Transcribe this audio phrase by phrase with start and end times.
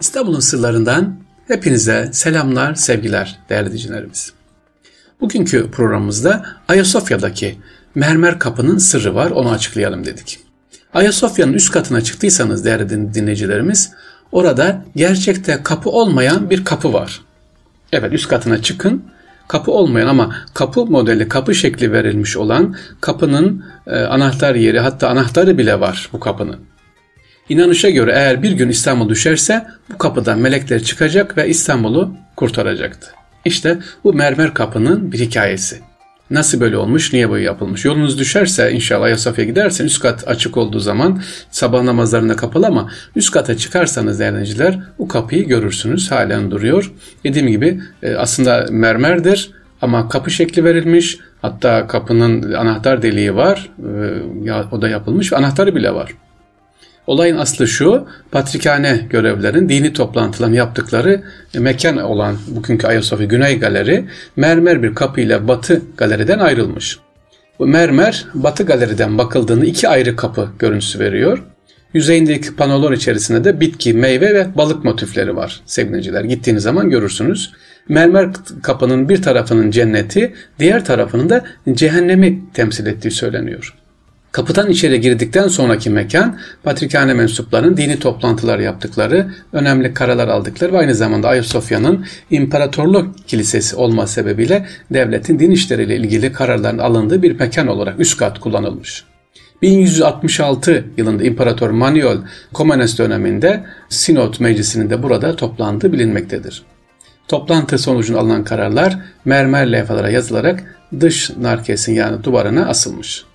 [0.00, 1.16] İstanbul'un sırlarından
[1.48, 4.32] hepinize selamlar, sevgiler değerli dinleyicilerimiz.
[5.20, 7.58] Bugünkü programımızda Ayasofya'daki
[7.94, 10.38] mermer kapının sırrı var, onu açıklayalım dedik.
[10.94, 13.92] Ayasofya'nın üst katına çıktıysanız değerli dinleyicilerimiz,
[14.32, 17.20] orada gerçekte kapı olmayan bir kapı var.
[17.92, 19.02] Evet üst katına çıkın,
[19.48, 25.58] kapı olmayan ama kapı modeli, kapı şekli verilmiş olan kapının e, anahtar yeri hatta anahtarı
[25.58, 26.56] bile var bu kapının.
[27.48, 33.10] İnanışa göre eğer bir gün İstanbul düşerse bu kapıdan melekler çıkacak ve İstanbul'u kurtaracaktı.
[33.44, 35.78] İşte bu mermer kapının bir hikayesi.
[36.30, 37.84] Nasıl böyle olmuş, niye böyle yapılmış?
[37.84, 43.30] Yolunuz düşerse inşallah Ayasofya'ya gidersen üst kat açık olduğu zaman sabah namazlarında kapalı ama üst
[43.30, 46.10] kata çıkarsanız değerliciler bu kapıyı görürsünüz.
[46.10, 46.92] Halen duruyor.
[47.24, 49.50] Dediğim gibi e, aslında mermerdir
[49.82, 51.18] ama kapı şekli verilmiş.
[51.42, 53.70] Hatta kapının anahtar deliği var.
[54.46, 56.14] E, o da yapılmış anahtarı bile var.
[57.08, 61.22] Olayın aslı şu, patrikhane görevlerin dini toplantılarını yaptıkları
[61.54, 64.04] mekan olan bugünkü Ayasofya Güney Galeri
[64.36, 66.98] mermer bir kapı ile Batı Galeri'den ayrılmış.
[67.58, 71.42] Bu mermer Batı Galeri'den bakıldığında iki ayrı kapı görüntüsü veriyor.
[71.94, 76.24] Yüzeyindeki panolar içerisinde de bitki, meyve ve balık motifleri var sevgiliciler.
[76.24, 77.52] Gittiğiniz zaman görürsünüz.
[77.88, 78.28] Mermer
[78.62, 83.77] kapının bir tarafının cenneti, diğer tarafının da cehennemi temsil ettiği söyleniyor.
[84.32, 90.94] Kapıdan içeri girdikten sonraki mekan Patrikhane mensuplarının dini toplantılar yaptıkları, önemli karalar aldıkları ve aynı
[90.94, 98.00] zamanda Ayasofya'nın imparatorluk kilisesi olma sebebiyle devletin din işleriyle ilgili kararların alındığı bir mekan olarak
[98.00, 99.04] üst kat kullanılmış.
[99.62, 102.18] 1166 yılında İmparator Manuel
[102.52, 106.62] Komnenos döneminde Sinod Meclisi'nin de burada toplandığı bilinmektedir.
[107.28, 113.27] Toplantı sonucunda alınan kararlar mermer levhalara yazılarak dış narkesin yani duvarına asılmış.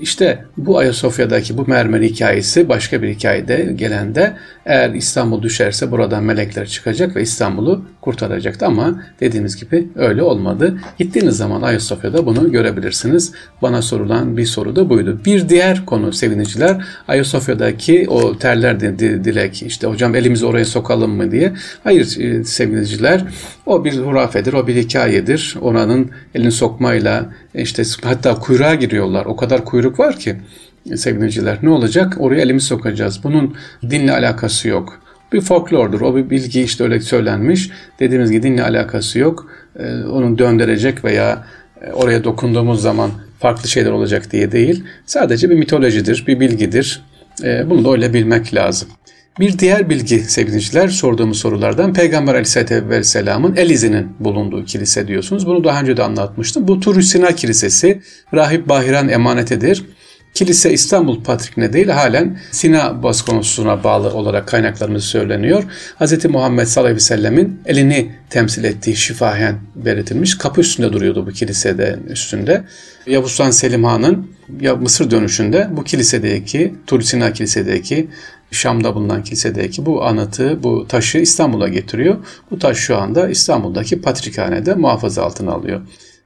[0.00, 4.36] İşte bu Ayasofya'daki bu mermer hikayesi başka bir hikayede gelende
[4.68, 10.78] eğer İstanbul düşerse buradan melekler çıkacak ve İstanbul'u kurtaracaktı ama dediğimiz gibi öyle olmadı.
[10.98, 13.32] Gittiğiniz zaman Ayasofya'da bunu görebilirsiniz.
[13.62, 15.20] Bana sorulan bir soru da buydu.
[15.24, 21.52] Bir diğer konu seviniciler Ayasofya'daki o terler dilek işte hocam elimizi oraya sokalım mı diye.
[21.84, 23.24] Hayır e, seviniciler
[23.66, 25.56] o bir hurafedir, o bir hikayedir.
[25.60, 29.26] Oranın elini sokmayla işte hatta kuyruğa giriyorlar.
[29.26, 30.36] O kadar kuyruk var ki
[30.96, 32.16] sevgiliciler ne olacak?
[32.18, 33.20] Oraya elimi sokacağız.
[33.24, 33.56] Bunun
[33.90, 35.00] dinle alakası yok.
[35.32, 36.00] Bir folklordur.
[36.00, 37.70] O bir bilgi işte öyle söylenmiş.
[38.00, 39.50] Dediğimiz gibi dinle alakası yok.
[39.78, 41.44] Ee, onun döndürecek veya
[41.80, 44.84] e, oraya dokunduğumuz zaman farklı şeyler olacak diye değil.
[45.06, 47.02] Sadece bir mitolojidir, bir bilgidir.
[47.44, 48.88] Ee, bunu da öyle bilmek lazım.
[49.40, 55.46] Bir diğer bilgi sevgiliciler sorduğumuz sorulardan Peygamber Aleyhisselatü Vesselam'ın Elize'nin bulunduğu kilise diyorsunuz.
[55.46, 56.68] Bunu daha önce de anlatmıştım.
[56.68, 58.02] Bu Turusina Kilisesi
[58.34, 59.84] Rahip Bahiran emanetidir.
[60.38, 65.64] Kilise İstanbul Patrik'ine değil halen Sina Baskonsu'na bağlı olarak kaynaklarımız söyleniyor.
[66.00, 66.24] Hz.
[66.24, 70.38] Muhammed sallallahu aleyhi ve sellemin elini temsil ettiği şifahen belirtilmiş.
[70.38, 72.64] Kapı üstünde duruyordu bu kilisede üstünde.
[73.06, 78.08] Yavuz Sultan Selim Han'ın ya Mısır dönüşünde bu kilisedeki, Turisina Kilise'deki
[78.50, 82.16] Şam'da bulunan kilisedeki bu anıtı, bu taşı İstanbul'a getiriyor.
[82.50, 85.80] Bu taş şu anda İstanbul'daki Patrikhane'de muhafaza altına alıyor.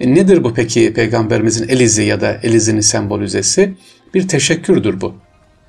[0.00, 3.74] E nedir bu peki Peygamberimizin elizi ya da elizini sembolizesi?
[4.14, 5.14] Bir teşekkürdür bu.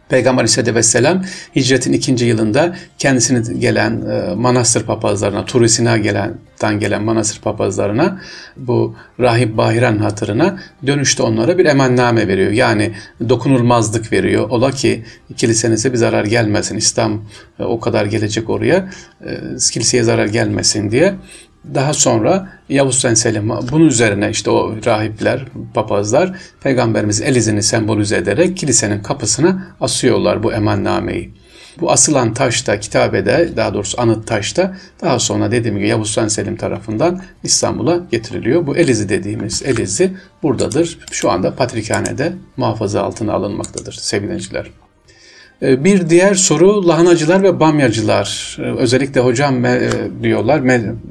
[0.10, 1.24] Peygamber Aleyhisselatü Vesselam
[1.56, 8.22] hicretin ikinci yılında kendisini gelen e, manastır papazlarına, turisine gelenden gelen manastır papazlarına
[8.58, 12.52] bu rahip Bahiran hatırına dönüşte onlara bir emanname veriyor.
[12.52, 12.92] Yani
[13.30, 14.50] dokunulmazlık veriyor.
[14.50, 15.04] Ola ki
[15.38, 16.78] kilisenize bir zarar gelmesin.
[16.78, 17.22] İslam
[17.60, 18.90] e, o kadar gelecek oraya.
[19.26, 19.40] E,
[19.72, 21.16] kiliseye zarar gelmesin diye
[21.74, 28.18] daha sonra Yavuz Sultan Selim bunun üzerine işte o rahipler, papazlar peygamberimizin el izini sembolize
[28.18, 31.34] ederek kilisenin kapısına asıyorlar bu emannameyi.
[31.82, 36.56] Bu asılan taşta, kitabede daha doğrusu anıt taşta daha sonra dediğim gibi Yavuz Sultan Selim
[36.56, 38.68] tarafından İstanbul'a getiriliyor.
[38.68, 41.00] Bu Elizi dediğimiz Elizi buradadır.
[41.12, 44.34] Şu anda Patrikhane'de muhafaza altına alınmaktadır sevgili
[45.62, 48.58] bir diğer soru lahanacılar ve bamyacılar.
[48.60, 49.90] Ee, özellikle hocam e,
[50.24, 50.62] diyorlar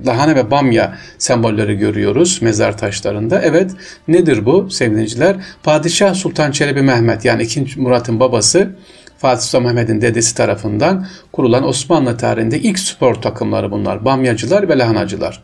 [0.07, 3.43] lahana ve bamya sembolleri görüyoruz mezar taşlarında.
[3.43, 3.71] Evet
[4.09, 5.37] nedir bu sevgiliciler?
[5.63, 7.81] Padişah Sultan Çelebi Mehmet yani 2.
[7.81, 8.71] Murat'ın babası
[9.19, 14.05] Fatih Sultan Mehmet'in dedesi tarafından kurulan Osmanlı tarihinde ilk spor takımları bunlar.
[14.05, 15.43] Bamyacılar ve lahanacılar.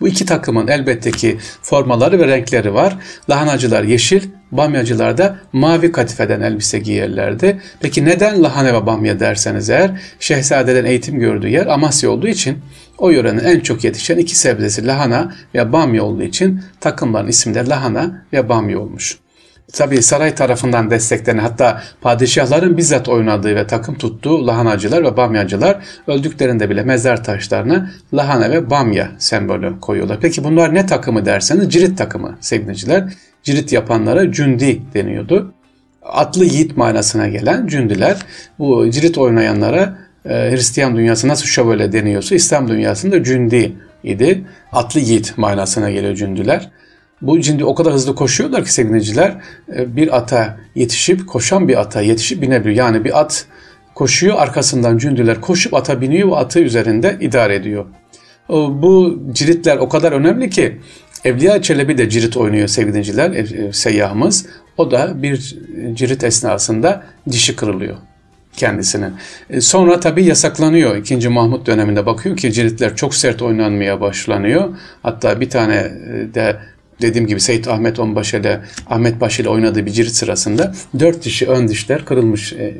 [0.00, 2.96] Bu iki takımın elbette ki formaları ve renkleri var.
[3.30, 4.22] Lahanacılar yeşil,
[4.52, 7.60] bamyacılar da mavi katifeden elbise giyerlerdi.
[7.80, 12.58] Peki neden lahana ve bamya derseniz eğer şehzadeden eğitim gördüğü yer Amasya olduğu için
[12.98, 18.24] o yörenin en çok yetişen iki sebzesi lahana ve bamya olduğu için takımların isimleri lahana
[18.32, 19.18] ve bamya olmuş.
[19.72, 26.70] Tabii saray tarafından desteklenen hatta padişahların bizzat oynadığı ve takım tuttuğu lahanacılar ve bamyacılar öldüklerinde
[26.70, 30.18] bile mezar taşlarına lahana ve bamya sembolü koyuyorlar.
[30.20, 33.12] Peki bunlar ne takımı derseniz cirit takımı sevgiliciler.
[33.42, 35.54] Cirit yapanlara cündi deniyordu.
[36.02, 38.16] Atlı yiğit manasına gelen cündüler
[38.58, 43.72] bu cirit oynayanlara e, Hristiyan dünyası nasıl şövalye deniyorsa İslam dünyasında cündi
[44.04, 44.44] idi.
[44.72, 46.70] Atlı yiğit manasına geliyor cündüler.
[47.22, 49.36] Bu şimdi o kadar hızlı koşuyorlar ki sevgiliciler
[49.76, 52.76] e, bir ata yetişip koşan bir ata yetişip binebiliyor.
[52.76, 53.46] Yani bir at
[53.94, 57.84] koşuyor arkasından cündüler koşup ata biniyor ve atı üzerinde idare ediyor.
[58.68, 60.80] Bu ciritler o kadar önemli ki
[61.24, 64.46] Evliya Çelebi de cirit oynuyor sevgiliciler, e, seyyahımız.
[64.76, 65.56] O da bir
[65.94, 67.96] cirit esnasında dişi kırılıyor
[68.56, 69.12] kendisinin.
[69.50, 70.96] E, sonra tabi yasaklanıyor.
[70.96, 74.76] İkinci Mahmut döneminde bakıyor ki ciritler çok sert oynanmaya başlanıyor.
[75.02, 75.82] Hatta bir tane
[76.34, 76.56] de
[77.02, 81.48] dediğim gibi Seyit Ahmet Onbaşı ile Ahmet Paşa ile oynadığı bir cirit sırasında dört dişi
[81.48, 82.74] ön dişler kırılmış e,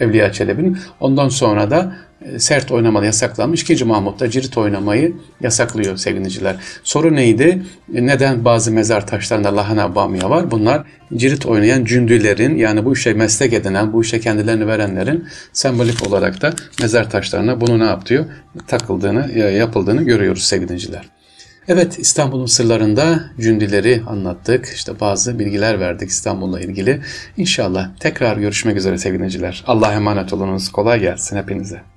[0.00, 0.78] Evliya Çelebi'nin.
[1.00, 3.62] Ondan sonra da e, sert oynamalı yasaklanmış.
[3.62, 6.56] İkinci Mahmut da cirit oynamayı yasaklıyor sevgiliciler.
[6.84, 7.62] Soru neydi?
[7.94, 10.50] E, neden bazı mezar taşlarında lahana bamya var?
[10.50, 16.42] Bunlar cirit oynayan cündülerin yani bu işe meslek edinen, bu işe kendilerini verenlerin sembolik olarak
[16.42, 18.24] da mezar taşlarına bunu ne yapıyor?
[18.66, 21.15] Takıldığını, yapıldığını görüyoruz sevgiliciler.
[21.68, 24.66] Evet İstanbul'un sırlarında cündileri anlattık.
[24.74, 27.00] İşte bazı bilgiler verdik İstanbul'la ilgili.
[27.36, 29.64] İnşallah tekrar görüşmek üzere sevgiliciler.
[29.66, 30.72] Allah'a emanet olunuz.
[30.72, 31.95] Kolay gelsin hepinize.